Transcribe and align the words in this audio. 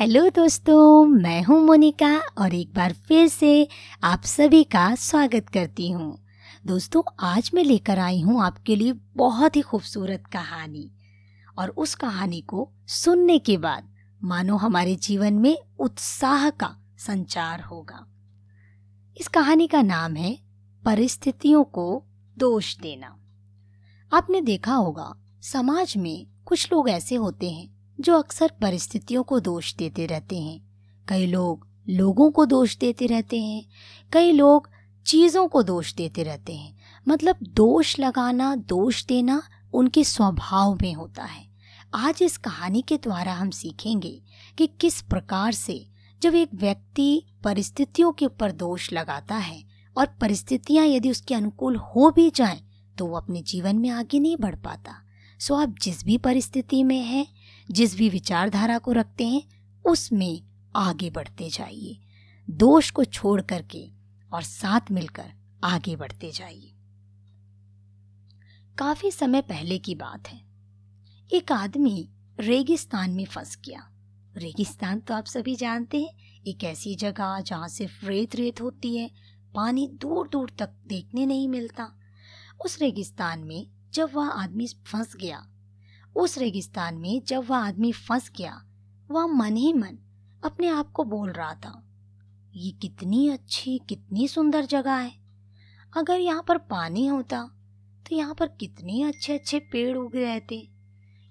Hello 0.00 0.28
दोस्तों, 0.28 1.06
मैं 1.06 1.42
हूँ 1.42 1.60
मोनिका 1.60 2.22
और 2.38 2.54
एक 2.54 2.74
बार 2.74 2.92
फिर 2.92 3.28
से 3.28 3.68
आप 4.04 4.22
सभी 4.22 4.64
का 4.64 4.94
स्वागत 4.94 5.48
करती 5.48 5.90
हूँ। 5.90 6.18
दोस्तों, 6.66 7.02
आज 7.20 7.50
मैं 7.54 7.64
लेकर 7.64 7.98
आई 7.98 8.20
हूँ 8.20 8.44
आपके 8.44 8.76
लिए 8.76 8.92
बहुत 8.92 9.56
ही 9.56 9.60
खूबसूरत 9.60 10.24
कहानी। 10.32 10.90
और 11.58 11.68
उस 11.68 11.94
कहानी 11.94 12.40
को 12.40 12.72
सुनने 12.86 13.38
के 13.38 13.56
बाद 13.56 13.88
मानो 14.24 14.56
हमारे 14.56 14.96
जीवन 14.96 15.34
में 15.34 15.58
उत्साह 15.78 16.50
का 16.50 16.76
संचार 16.98 17.60
होगा। 17.60 18.06
इस 19.20 19.28
कहानी 19.28 19.66
का 19.66 19.82
नाम 19.82 20.16
है, 20.16 20.38
परिस्थितियों 20.84 21.64
को 21.64 22.04
दोष 22.38 22.76
देना। 22.78 23.16
आपने 24.12 24.40
देखा 24.40 24.74
होगा, 24.74 25.14
समाज 25.42 25.96
में 25.96 26.26
कुछ 26.44 26.72
लोग 26.72 26.88
ऐसे 26.88 27.14
होते 27.14 27.50
हैं 27.50 27.75
जो 28.00 28.18
अक्सर 28.18 28.52
परिस्थितियों 28.60 29.22
को 29.22 29.40
दोष 29.40 29.74
देते 29.74 30.06
रहते 30.06 30.38
हैं। 30.38 30.60
कई 31.08 31.26
लोग 31.26 31.66
लोगों 31.88 32.30
को 32.30 32.44
दोष 32.46 32.76
देते 32.76 33.06
रहते 33.06 33.40
हैं। 33.40 33.64
कई 34.12 34.32
लोग 34.32 34.68
चीज़ों 35.06 35.48
को 35.48 35.62
दोष 35.62 35.94
देते 35.94 36.22
रहते 36.22 36.54
हैं। 36.54 36.76
मतलब 37.08 37.36
दोष 37.42 37.98
लगाना, 37.98 38.56
दोष 38.56 39.04
देना 39.06 39.42
उनके 39.72 40.04
स्वभाव 40.04 40.78
में 40.82 40.94
होता 40.94 41.24
है। 41.24 41.46
आज 41.94 42.22
इस 42.22 42.36
कहानी 42.36 42.82
के 42.82 42.96
द्वारा 42.96 43.32
हम 43.32 43.50
सीखेंगे 43.50 44.22
कि 44.58 44.66
किस 44.66 45.00
प्रकार 45.02 45.52
से 45.52 45.86
जब 46.22 46.34
एक 46.34 46.50
व्यक्ति 46.54 47.22
परिस्थितियों 47.44 48.12
के 48.12 48.26
ऊपर 48.26 48.52
दोष 48.52 48.92
लगाता 48.92 49.34
है 49.34 49.64
और 49.96 50.06
परिस्थितियाँ 50.20 50.86
यदि 50.86 51.10
उसके 51.10 51.34
अनुकूल 51.34 51.76
हो 51.76 52.10
भी 52.10 52.30
जाएँ 52.30 52.60
तो 52.98 53.06
वो 53.06 53.16
अपने 53.16 53.42
जीवन 53.42 53.76
में 53.76 53.90
आगे 53.90 54.18
नहीं 54.18 54.36
बढ़ 54.40 54.54
पाता। 54.54 54.94
सो 55.40 55.54
आप 55.54 55.74
जिस 55.82 56.04
भी 56.04 56.18
परिस्थिति 56.18 56.82
में 56.84 57.00
हैं 57.00 57.26
जिस 57.70 57.96
भी 57.96 58.08
विचारधारा 58.08 58.78
को 58.78 58.92
रखते 58.92 59.26
हैं, 59.26 59.42
उसमें 59.84 60.42
आगे 60.76 61.10
बढ़ते 61.10 61.50
जाइए। 61.50 61.98
दोष 62.50 62.90
को 62.90 63.04
छोड़ 63.04 63.42
करके 63.42 63.90
और 64.32 64.42
साथ 64.42 64.80
मिलकर 64.90 65.32
आगे 65.64 65.96
बढ़ते 65.96 66.30
जाइए। 66.30 66.72
काफ़ी 68.78 69.10
समय 69.10 69.42
पहले 69.42 69.78
की 69.78 69.94
बात 69.94 70.28
है। 70.28 70.40
एक 71.32 71.52
आदमी 71.52 72.10
रेगिस्तान 72.40 73.10
में 73.10 73.24
फंस 73.24 73.58
गया। 73.64 73.90
रेगिस्तान 74.36 75.00
तो 75.00 75.14
आप 75.14 75.24
सभी 75.24 75.56
जानते 75.56 76.02
हैं, 76.02 76.42
एक 76.46 76.64
ऐसी 76.64 76.94
जगह 76.94 77.40
जहाँ 77.40 77.68
सिर्फ़ 77.68 78.06
रेत 78.06 78.36
रेत 78.36 78.60
होती 78.60 78.96
है, 78.96 79.10
पानी 79.54 79.88
दूर 79.88 80.28
दूर 80.28 80.52
तक 80.58 80.70
देखने 80.86 81.26
नहीं 81.26 81.48
मिलता। 81.48 81.98
उस 82.64 82.80
रेगिस्तान 82.80 83.40
में 83.40 83.66
जब 83.92 84.10
वह 84.14 84.28
आदमी 84.28 84.66
फंस 84.66 85.16
गया 85.16 85.46
उस 86.16 86.36
रेगिस्तान 86.38 86.98
में 86.98 87.22
जब 87.26 87.46
वह 87.48 87.56
आदमी 87.58 87.92
फंस 87.92 88.30
गया, 88.36 88.60
वह 89.10 89.26
मन 89.28 89.56
ही 89.56 89.72
मन 89.72 89.98
अपने 90.42 90.68
आप 90.68 90.90
को 90.90 91.04
बोल 91.04 91.30
रहा 91.30 91.54
था, 91.54 91.82
ये 92.54 92.70
कितनी 92.72 93.28
अच्छी, 93.28 93.78
कितनी 93.88 94.28
सुंदर 94.28 94.64
जगह 94.66 94.94
है। 94.94 95.12
अगर 95.92 96.20
यहाँ 96.20 96.44
पर 96.48 96.58
पानी 96.58 97.06
होता 97.06 97.42
तो 98.06 98.14
यहाँ 98.16 98.34
पर 98.34 98.48
कितने 98.50 99.02
अच्छे 99.02 99.34
अच्छे 99.34 99.58
पेड़ 99.72 99.96
उग 99.96 100.16
रहते। 100.16 100.68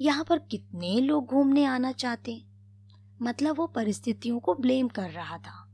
यहाँ 0.00 0.24
पर 0.24 0.38
कितने 0.40 0.98
लोग 1.00 1.26
घूमने 1.26 1.64
आना 1.64 1.90
चाहते। 1.92 2.42
मतलब 3.22 3.56
वो 3.56 3.66
परिस्थितियों 3.66 4.38
को 4.40 4.54
ब्लेम 4.54 4.88
कर 4.88 5.10
रहा 5.10 5.38
था। 5.38 5.66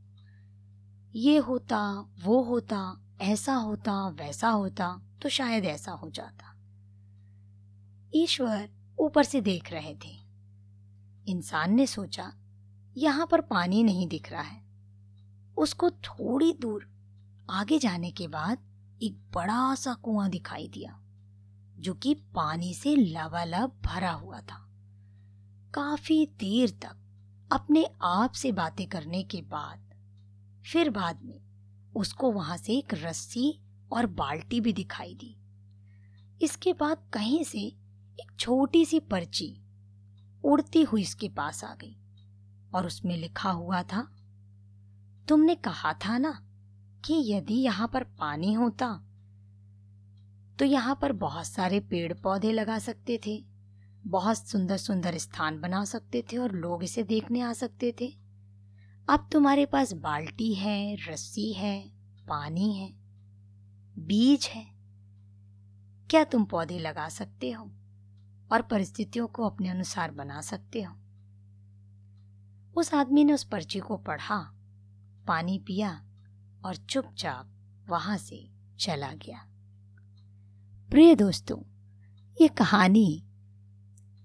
ये 1.14 1.36
होता, 1.38 1.78
वो 2.24 2.42
होता, 2.42 2.80
ऐसा 3.20 3.54
होता, 3.54 4.08
वैसा 4.10 4.48
होता 4.48 4.88
तो 5.22 5.28
शायद 5.28 5.64
ऐसा 5.64 5.92
हो 5.92 6.10
जाता। 6.10 6.54
ईश्वर 8.14 8.68
ऊपर 8.98 9.24
से 9.24 9.40
देख 9.40 9.72
रहे 9.72 9.94
थे। 9.94 10.14
इंसान 11.26 11.74
ने 11.74 11.86
सोचा, 11.86 12.32
यहाँ 12.96 13.26
पर 13.26 13.40
पानी 13.40 13.82
नहीं 13.82 14.06
दिख 14.08 14.30
रहा 14.32 14.42
है। 14.42 14.62
उसको 15.56 15.90
थोड़ी 15.90 16.52
दूर 16.52 16.88
आगे 17.50 17.78
जाने 17.78 18.10
के 18.10 18.28
बाद 18.28 18.58
एक 19.02 19.16
बड़ा 19.34 19.74
सा 19.74 19.94
कुआँ 19.94 20.28
दिखाई 20.30 20.68
दिया, 20.68 21.00
जो 21.78 21.94
कि 21.94 22.14
पानी 22.34 22.74
से 22.74 22.94
लबालब 22.96 23.80
भरा 23.84 24.10
हुआ 24.10 24.40
था। 24.40 24.62
काफ़ी 25.74 26.24
देर 26.26 26.70
तक 26.82 26.96
अपने 27.50 27.86
आप 28.02 28.32
से 28.32 28.52
बातें 28.52 28.86
करने 28.86 29.22
के 29.22 29.42
बाद, 29.42 29.94
फिर 30.64 30.90
बाद 30.90 31.22
में 31.22 31.40
उसको 31.96 32.30
वहाँ 32.32 32.56
से 32.56 32.76
एक 32.76 32.94
रस्सी 32.94 33.58
और 33.92 34.06
बाल्टी 34.06 34.60
भी 34.60 34.72
दिखाई 34.72 35.14
दी। 35.14 35.36
इसके 36.42 36.72
बाद 36.72 36.98
कहीं 37.12 37.44
से 37.44 37.72
छोटी 38.38 38.84
सी 38.84 39.00
पर्ची 39.00 39.54
उड़ती 40.44 40.82
हुई 40.82 41.02
इसके 41.02 41.28
पास 41.28 41.62
आ 41.64 41.74
गई 41.74 41.96
और 42.72 42.86
उसमें 42.86 43.16
लिखा 43.16 43.50
हुआ 43.50 43.82
था, 43.82 44.06
तुमने 45.28 45.54
कहा 45.54 45.92
था 46.04 46.18
ना 46.18 46.32
कि 47.04 47.14
यदि 47.26 47.54
यहाँ 47.54 47.88
पर 47.88 48.04
पानी 48.18 48.52
होता 48.52 48.88
तो 50.58 50.64
यहाँ 50.64 50.98
पर 51.02 51.12
बहुत 51.14 51.46
सारे 51.46 51.80
पेड़ 51.80 52.12
पौधे 52.14 52.52
लगा 52.52 52.78
सकते 52.78 53.18
थे, 53.26 53.42
बहुत 54.06 54.48
सुंदर 54.48 54.76
सुंदर 54.76 55.16
स्थान 55.18 55.60
बना 55.60 55.84
सकते 55.84 56.22
थे 56.22 56.36
और 56.36 56.52
लोग 56.52 56.84
इसे 56.84 57.02
देखने 57.02 57.40
आ 57.40 57.52
सकते 57.52 57.94
थे। 58.00 58.06
अब 59.08 59.28
तुम्हारे 59.32 59.66
पास 59.66 59.92
बाल्टी 59.94 60.52
है, 60.54 60.94
रस्सी 61.02 61.52
है, 61.52 61.78
पानी 62.28 62.72
है, 62.74 62.88
बीज 63.96 64.46
है। 64.46 64.64
क्या 66.10 66.24
तुम 66.24 66.44
पौधे 66.44 66.78
लगा 66.78 67.08
सकते 67.08 67.50
हो? 67.50 67.70
और 68.52 68.62
परिस्थितियों 68.62 69.26
को 69.26 69.46
अपने 69.46 69.68
अनुसार 69.68 70.10
बना 70.10 70.40
सकते 70.40 70.82
हो। 70.82 70.94
उस 72.76 72.94
आदमी 72.94 73.24
ने 73.24 73.32
उस 73.32 73.44
पर्ची 73.44 73.78
को 73.78 73.96
पढ़ा, 73.96 74.54
पानी 75.26 75.58
पिया 75.58 76.04
और 76.64 76.76
चुपचाप 76.76 77.50
वहाँ 77.88 78.16
से 78.16 78.50
चला 78.78 79.12
गया। 79.12 79.38
प्रिय 80.90 81.14
दोस्तों, 81.14 81.58
ये 82.40 82.48
कहानी 82.48 83.22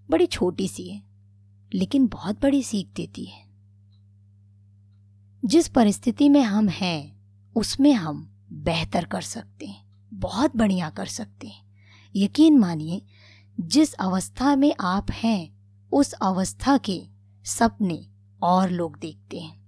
बड़ी 0.09 0.25
छोटी 0.25 0.67
सी 0.67 0.89
है, 0.89 1.03
लेकिन 1.73 2.07
बहुत 2.07 2.41
बड़ी 2.41 2.63
सीख 2.63 2.87
देती 2.95 3.25
है। 3.25 3.45
जिस 5.45 5.67
परिस्थिति 5.67 6.29
में 6.29 6.41
हम 6.41 6.69
हैं, 6.69 7.21
उसमें 7.55 7.93
हम 7.93 8.37
बेहतर 8.51 9.05
कर 9.05 9.21
सकते 9.21 9.65
हैं, 9.65 10.09
बहुत 10.13 10.57
बढ़िया 10.57 10.89
कर 10.89 11.05
सकते 11.05 11.47
हैं। 11.47 11.65
यकीन 12.15 12.57
मानिए 12.59 13.05
जिस 13.61 13.93
अवस्था 13.93 14.55
में 14.55 14.75
आप 14.79 15.11
हैं, 15.11 15.53
उस 15.91 16.11
अवस्था 16.11 16.77
के 16.77 17.07
सपने 17.45 18.07
और 18.41 18.69
लोग 18.69 18.99
देखते 18.99 19.39
हैं। 19.39 19.61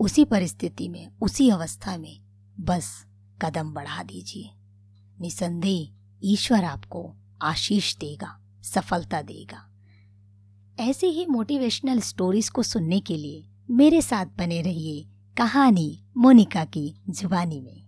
उसी 0.00 0.24
परिस्थिति 0.24 0.88
में, 0.88 1.08
उसी 1.22 1.50
अवस्था 1.50 1.96
में 1.96 2.20
बस 2.60 3.06
कदम 3.42 3.72
बढ़ा 3.72 4.02
दीजिए। 4.02 4.50
निसंदेह 5.20 5.94
ईश्वर 6.22 6.64
आपको 6.64 7.14
आशीष 7.42 7.96
देगा, 7.96 8.40
सफलता 8.62 9.22
देगा। 9.22 9.70
ऐसे 10.80 11.06
ही 11.06 11.26
मोटिवेशनल 11.26 12.00
स्टोरीज 12.00 12.48
को 12.48 12.62
सुनने 12.62 13.00
के 13.00 13.16
लिए 13.16 13.48
मेरे 13.70 14.02
साथ 14.02 14.26
बने 14.26 14.62
रहिए 14.62 15.08
कहानी 15.36 16.04
मोनिका 16.16 16.64
की 16.64 16.94
जुबानी 17.08 17.60
में। 17.60 17.83